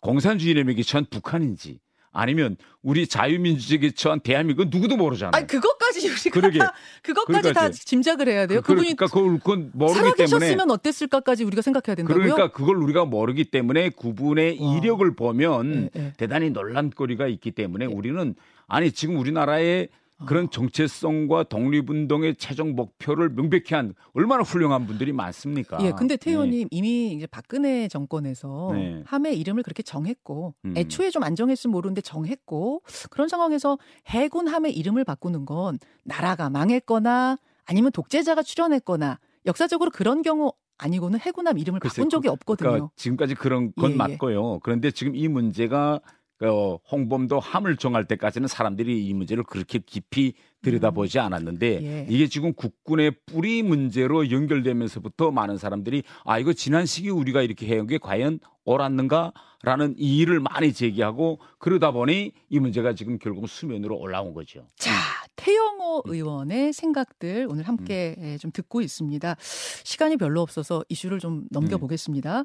공산주의 0.00 0.52
이념에 0.52 0.74
처한 0.82 1.06
북한인지 1.08 1.80
아니면 2.12 2.56
우리 2.82 3.06
자유민주주의에 3.06 3.92
처한 3.92 4.20
대한민국은 4.20 4.70
누구도 4.70 4.96
모르잖아요. 4.96 5.32
아니 5.34 5.46
그것까지 5.46 6.08
우리가 6.08 6.30
그러게. 6.32 6.58
다 6.58 6.72
그것까지 7.02 7.52
다 7.52 7.52
그러니까 7.52 7.70
짐작을 7.70 8.28
해야 8.28 8.46
돼요. 8.46 8.60
그, 8.62 8.68
그분이 8.68 8.96
그러니까 8.96 9.06
그걸 9.06 9.38
그건 9.38 9.70
모르기 9.74 10.00
때문에 10.00 10.16
살아계셨으면 10.16 10.70
어땠을까까지 10.70 11.44
우리가 11.44 11.62
생각해야 11.62 11.94
된다고요? 11.94 12.22
그러니까 12.22 12.50
그걸 12.52 12.76
우리가 12.78 13.04
모르기 13.04 13.44
때문에 13.44 13.90
구분의 13.90 14.58
와. 14.60 14.76
이력을 14.76 15.14
보면 15.14 15.90
예, 15.96 16.00
예. 16.00 16.12
대단히 16.16 16.50
논란거리가 16.50 17.28
있기 17.28 17.52
때문에 17.52 17.84
예. 17.84 17.88
우리는 17.88 18.34
아니 18.66 18.90
지금 18.90 19.16
우리나라의 19.16 19.88
아. 19.92 20.00
그런 20.26 20.50
정체성과 20.50 21.44
독립운동의 21.44 22.36
최종 22.36 22.74
목표를 22.74 23.30
명백히 23.30 23.74
한 23.74 23.94
얼마나 24.12 24.42
훌륭한 24.42 24.86
분들이 24.86 25.12
많습니까? 25.12 25.78
예, 25.82 25.92
근데 25.92 26.16
태 26.16 26.30
네. 26.30 26.32
의원님 26.32 26.68
이미 26.70 27.12
이제 27.12 27.26
박근혜 27.26 27.88
정권에서 27.88 28.70
네. 28.72 29.02
함의 29.06 29.38
이름을 29.38 29.62
그렇게 29.62 29.82
정했고 29.82 30.54
음. 30.64 30.74
애초에 30.76 31.10
좀 31.10 31.20
안 31.20 31.36
정했으면 31.36 31.72
모르는데 31.72 32.00
정했고 32.00 32.82
그런 33.10 33.28
상황에서 33.28 33.78
해군 34.08 34.48
함의 34.48 34.74
이름을 34.74 35.04
바꾸는 35.04 35.44
건 35.44 35.78
나라가 36.02 36.48
망했거나 36.48 37.36
아니면 37.66 37.92
독재자가 37.92 38.42
출연했거나 38.42 39.18
역사적으로 39.46 39.90
그런 39.90 40.22
경우 40.22 40.52
아니고는 40.78 41.20
해군함 41.20 41.58
이름을 41.58 41.80
글쎄, 41.80 41.96
바꾼 41.96 42.08
적이 42.08 42.28
없거든요. 42.28 42.70
그러니까 42.70 42.90
지금까지 42.96 43.34
그런 43.34 43.72
건 43.74 43.90
예, 43.90 43.92
예. 43.92 43.96
맞고요. 43.98 44.60
그런데 44.60 44.90
지금 44.90 45.14
이 45.14 45.28
문제가 45.28 46.00
어, 46.42 46.78
홍범도 46.90 47.38
함을 47.38 47.76
정할 47.76 48.06
때까지는 48.06 48.48
사람들이 48.48 49.06
이 49.06 49.12
문제를 49.12 49.44
그렇게 49.44 49.78
깊이 49.78 50.34
들여다보지 50.62 51.18
음. 51.18 51.24
않았는데 51.24 51.80
예. 51.82 52.06
이게 52.08 52.28
지금 52.28 52.54
국군의 52.54 53.12
뿌리 53.26 53.62
문제로 53.62 54.30
연결되면서부터 54.30 55.30
많은 55.30 55.58
사람들이 55.58 56.02
아 56.24 56.38
이거 56.38 56.52
지난 56.52 56.86
시기 56.86 57.10
우리가 57.10 57.42
이렇게 57.42 57.66
해온 57.66 57.86
게 57.86 57.98
과연 57.98 58.40
옳았는가라는 58.64 59.94
이의를 59.96 60.40
많이 60.40 60.72
제기하고 60.72 61.40
그러다 61.58 61.90
보니 61.92 62.32
이 62.48 62.58
문제가 62.58 62.94
지금 62.94 63.18
결국 63.18 63.48
수면으로 63.48 63.98
올라온 63.98 64.32
거죠. 64.32 64.66
자, 64.76 64.90
태영호 65.36 66.02
의원의 66.06 66.72
생각들 66.72 67.46
오늘 67.50 67.64
함께 67.64 68.16
음. 68.18 68.36
좀 68.38 68.50
듣고 68.52 68.80
있습니다. 68.80 69.36
시간이 69.40 70.16
별로 70.16 70.40
없어서 70.40 70.84
이슈를 70.88 71.18
좀 71.18 71.44
넘겨보겠습니다. 71.50 72.40
음. 72.40 72.44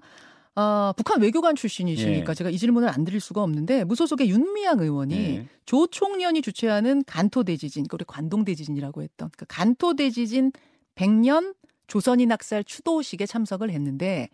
아, 0.56 0.94
북한 0.96 1.22
외교관 1.22 1.56
출신이시니까 1.56 2.32
예. 2.32 2.34
제가 2.34 2.50
이 2.50 2.58
질문을 2.58 2.88
안 2.88 3.04
드릴 3.04 3.20
수가 3.20 3.44
없는데 3.44 3.84
무소속의 3.84 4.30
윤미향 4.30 4.80
의원이 4.80 5.16
예. 5.16 5.48
조 5.66 5.86
총련이 5.88 6.42
주최하는 6.42 7.04
간토 7.06 7.44
대지진, 7.44 7.84
그러니까 7.84 7.96
우리 7.96 8.06
관동 8.06 8.46
대지진이라고 8.46 9.02
했던 9.02 9.30
그 9.38 9.46
간토 9.48 9.96
대지진 9.96 10.54
100년 10.96 11.56
조선인 11.88 12.32
학살 12.32 12.64
추도식에 12.64 13.26
참석을 13.26 13.70
했는데 13.70 14.30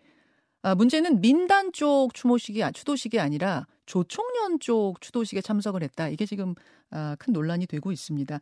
아, 0.62 0.76
문제는 0.76 1.22
민단 1.22 1.72
쪽 1.74 2.14
추모식이 2.14 2.64
아, 2.64 2.72
추도식이 2.72 3.20
아니라 3.20 3.66
조총련 3.88 4.60
쪽 4.60 5.02
추도식에 5.02 5.42
참석을 5.42 5.82
했다. 5.82 6.08
이게 6.08 6.28
지금 6.28 6.54
아, 6.92 7.16
큰 7.18 7.34
논란이 7.34 7.66
되고 7.66 7.92
있습니다. 7.92 8.40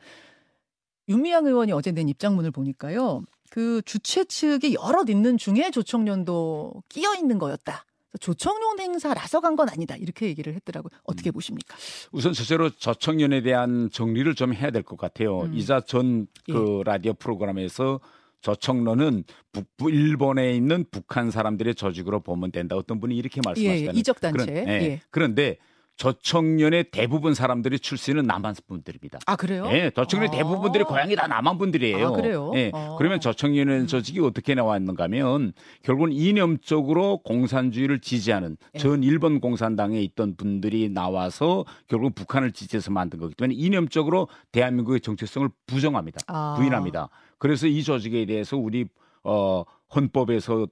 윤미향 1.08 1.46
의원이 1.48 1.72
어제 1.72 1.94
낸 1.94 2.10
입장문을 2.10 2.52
보니까요. 2.52 3.24
그 3.52 3.82
주최 3.84 4.24
측이 4.26 4.76
여럿 4.76 5.10
있는 5.10 5.38
중에 5.38 5.72
조청년도 5.72 6.84
끼어 6.90 7.16
있는 7.16 7.38
거였다. 7.40 7.86
조청년 8.20 8.80
행사 8.80 9.14
라서간 9.14 9.56
건 9.56 9.70
아니다 9.70 9.96
이렇게 9.96 10.26
얘기를 10.28 10.56
했더라고요. 10.56 10.90
어떻게 11.04 11.30
음. 11.30 11.34
보십니까? 11.34 11.76
우선 12.12 12.34
첫째로 12.34 12.72
저청년에 12.72 13.42
대한 13.44 13.90
정리를 13.92 14.34
좀 14.36 14.54
해야 14.54 14.72
될 14.72 14.82
것 14.84 14.98
같아요. 14.98 15.42
음. 15.42 15.54
이자 15.54 15.82
전그 15.82 16.26
예. 16.50 16.84
라디오 16.86 17.14
프로그램에서 17.14 18.00
저청로는 18.42 19.26
북부 19.52 19.92
일본에 19.92 20.54
있는 20.56 20.86
북한 20.90 21.30
사람들의 21.30 21.76
조직으로 21.76 22.22
보면 22.22 22.52
된다. 22.52 22.76
어떤 22.78 23.00
분이 23.00 23.16
이렇게 23.16 23.42
말씀하시다. 23.46 23.94
예, 23.94 23.98
이적 24.00 24.22
단체. 24.22 24.46
그런, 24.46 24.68
예. 24.68 24.72
예. 24.72 25.02
그런데 25.12 25.58
저청년의 26.00 26.86
대부분 26.92 27.34
사람들이 27.34 27.78
출신은 27.78 28.24
남한 28.24 28.56
분들입니다. 28.68 29.20
아 29.26 29.36
그래요? 29.36 29.68
예, 29.70 29.92
저청년 29.94 30.30
아. 30.30 30.32
대부분들이 30.32 30.86
고향이 30.86 31.14
다 31.18 31.28
남한 31.28 31.58
분들이에요. 31.58 32.08
아, 32.08 32.12
그래요? 32.12 32.52
예, 32.56 32.72
아. 32.74 32.96
그러면 32.98 33.20
저청년의 33.20 33.88
조직이 33.88 34.22
어떻게 34.22 34.56
나왔는가면 34.56 35.52
결국은 35.84 36.14
이념적으로 36.14 37.18
공산주의를 37.18 38.00
지지하는 38.00 38.56
예. 38.76 38.80
전 38.80 39.04
일본 39.04 39.42
공산당에 39.42 40.00
있던 40.00 40.38
분들이 40.38 40.88
나와서 40.88 41.66
결국 41.88 42.16
북한을 42.16 42.54
지지해서 42.54 42.92
만든 42.92 43.20
거기 43.20 43.36
때문에 43.36 43.56
이념적으로 43.56 44.30
대한민국의 44.54 45.02
정체성을 45.02 45.50
부정합니다. 45.68 46.22
아. 46.28 46.56
부인합니다. 46.58 47.10
그래서 47.40 47.68
이 47.68 47.84
조직에 47.84 48.26
대해서 48.26 48.56
우리 48.56 48.86
어 49.26 49.66
헌법에서 49.94 50.62
에 50.62 50.66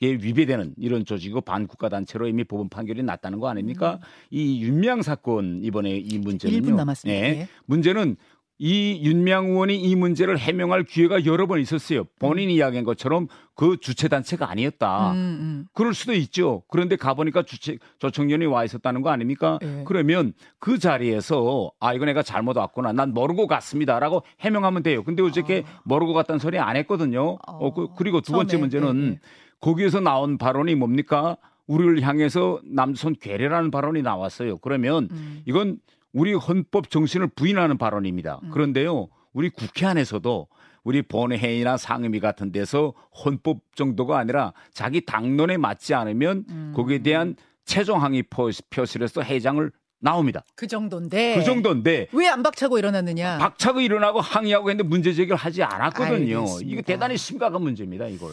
위배되는 0.00 0.74
이런 0.78 1.04
조직이고 1.04 1.40
반국가 1.40 1.88
단체로 1.88 2.28
이미 2.28 2.44
법원 2.44 2.68
판결이 2.68 3.02
났다는 3.02 3.38
거 3.38 3.48
아닙니까? 3.48 3.94
음. 3.94 4.06
이 4.30 4.62
윤명 4.62 5.02
사건 5.02 5.60
이번에 5.62 5.96
이 5.96 6.18
문제는요. 6.18 6.60
1분 6.60 6.74
남았습니다. 6.74 7.20
네. 7.20 7.32
네. 7.32 7.48
문제는 7.66 8.16
이 8.58 9.00
윤명 9.02 9.46
의원이 9.46 9.76
이 9.76 9.96
문제를 9.96 10.38
해명할 10.38 10.84
기회가 10.84 11.24
여러 11.26 11.46
번 11.48 11.60
있었어요. 11.60 12.04
본인이 12.20 12.54
음. 12.54 12.58
이야기한 12.58 12.84
것처럼 12.84 13.26
그 13.56 13.76
주체 13.80 14.06
단체가 14.06 14.48
아니었다. 14.48 15.12
음, 15.12 15.16
음. 15.16 15.66
그럴 15.72 15.92
수도 15.92 16.14
있죠. 16.14 16.62
그런데 16.68 16.94
가보니까 16.94 17.42
주체 17.42 17.78
조청년이 17.98 18.46
와 18.46 18.64
있었다는 18.64 19.02
거 19.02 19.10
아닙니까? 19.10 19.58
네. 19.60 19.82
그러면 19.86 20.34
그 20.60 20.78
자리에서 20.78 21.72
아 21.80 21.94
이거 21.94 22.04
내가 22.04 22.22
잘못 22.22 22.56
왔구나. 22.56 22.92
난 22.92 23.12
모르고 23.12 23.48
갔습니다라고 23.48 24.22
해명하면 24.40 24.84
돼요. 24.84 25.02
근데 25.02 25.22
어저께 25.22 25.64
아. 25.66 25.80
모르고 25.84 26.14
갔다는 26.14 26.38
소리 26.38 26.58
안 26.58 26.76
했거든요. 26.76 27.38
어, 27.46 27.56
어 27.58 27.72
그, 27.72 28.02
리고 28.04 28.20
두 28.20 28.32
번째 28.32 28.56
문제는 28.56 29.00
네, 29.00 29.10
네. 29.10 29.20
거기에서 29.64 29.98
나온 30.00 30.36
발언이 30.36 30.74
뭡니까? 30.74 31.38
우리를 31.66 32.02
향해서 32.02 32.60
남손 32.64 33.16
괴뢰라는 33.18 33.70
발언이 33.70 34.02
나왔어요. 34.02 34.58
그러면 34.58 35.08
음. 35.10 35.42
이건 35.46 35.78
우리 36.12 36.34
헌법 36.34 36.90
정신을 36.90 37.28
부인하는 37.28 37.78
발언입니다. 37.78 38.40
음. 38.42 38.50
그런데요, 38.50 39.08
우리 39.32 39.48
국회 39.48 39.86
안에서도 39.86 40.48
우리 40.84 41.00
본회의나 41.00 41.78
상임위 41.78 42.20
같은 42.20 42.52
데서 42.52 42.92
헌법 43.24 43.60
정도가 43.74 44.18
아니라 44.18 44.52
자기 44.74 45.00
당론에 45.06 45.56
맞지 45.56 45.94
않으면 45.94 46.44
음. 46.50 46.72
거기에 46.76 46.98
대한 46.98 47.34
최종 47.64 48.02
항의 48.02 48.24
표시로서 48.68 49.22
회장을 49.22 49.72
나옵니다. 49.98 50.44
그 50.54 50.66
정도인데. 50.66 51.36
그 51.38 51.42
정도인데. 51.42 52.08
왜 52.12 52.28
안 52.28 52.42
박차고 52.42 52.78
일어났느냐? 52.78 53.38
박차고 53.38 53.80
일어나고 53.80 54.20
항의하고 54.20 54.68
했는데 54.68 54.86
문제 54.86 55.14
제기를 55.14 55.38
하지 55.38 55.62
않았거든요. 55.62 56.40
알겠습니다. 56.40 56.70
이게 56.70 56.82
대단히 56.82 57.16
심각한 57.16 57.62
문제입니다, 57.62 58.06
이걸. 58.08 58.30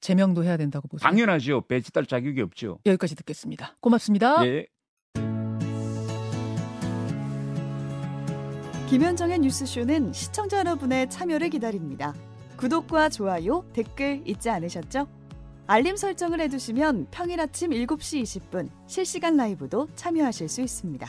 제명도 0.00 0.44
해야 0.44 0.56
된다고 0.56 0.88
보세요. 0.88 1.08
당연하죠. 1.08 1.62
배지 1.62 1.92
딸 1.92 2.06
자격이 2.06 2.40
없죠. 2.42 2.78
여기까지 2.86 3.14
듣겠습니다. 3.16 3.76
고맙습니다. 3.80 4.46
예. 4.46 4.66
김현정의 8.88 9.40
뉴스쇼는 9.40 10.12
시청자 10.14 10.58
여러분의 10.58 11.10
참여를 11.10 11.50
기다립니다. 11.50 12.14
구독과 12.56 13.10
좋아요, 13.10 13.64
댓글 13.74 14.22
잊지 14.26 14.48
않으셨죠? 14.48 15.06
알림 15.66 15.96
설정을 15.96 16.40
해두시면 16.40 17.08
평일 17.10 17.40
아침 17.40 17.70
7시 17.70 18.22
20분 18.22 18.70
실시간 18.86 19.36
라이브도 19.36 19.88
참여하실 19.94 20.48
수 20.48 20.62
있습니다. 20.62 21.06